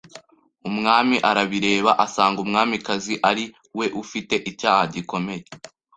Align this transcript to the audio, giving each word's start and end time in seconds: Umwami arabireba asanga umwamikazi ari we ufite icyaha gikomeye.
Umwami 0.69 1.15
arabireba 1.29 1.91
asanga 2.05 2.37
umwamikazi 2.45 3.13
ari 3.29 3.45
we 3.77 3.85
ufite 4.03 4.35
icyaha 4.49 4.83
gikomeye. 4.93 5.43